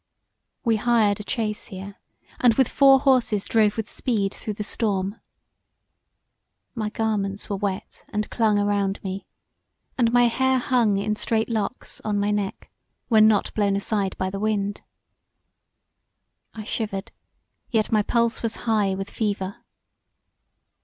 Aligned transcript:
We 0.65 0.77
hired 0.77 1.19
a 1.19 1.29
chaise 1.29 1.65
here, 1.67 1.97
and 2.39 2.55
with 2.55 2.67
four 2.67 3.01
horses 3.01 3.45
drove 3.45 3.77
with 3.77 3.87
speed 3.87 4.33
through 4.33 4.55
the 4.55 4.63
storm. 4.63 5.17
My 6.73 6.89
garments 6.89 7.51
were 7.51 7.55
wet 7.55 8.03
and 8.09 8.27
clung 8.31 8.57
around 8.57 8.99
me, 9.03 9.27
and 9.99 10.11
my 10.11 10.23
hair 10.23 10.57
hung 10.57 10.97
in 10.97 11.15
straight 11.15 11.49
locks 11.49 12.01
on 12.03 12.19
my 12.19 12.31
neck 12.31 12.71
when 13.09 13.27
not 13.27 13.53
blown 13.53 13.75
aside 13.75 14.17
by 14.17 14.31
the 14.31 14.39
wind. 14.39 14.81
I 16.55 16.63
shivered, 16.63 17.11
yet 17.69 17.91
my 17.91 18.01
pulse 18.01 18.41
was 18.41 18.55
high 18.65 18.95
with 18.95 19.11
fever. 19.11 19.57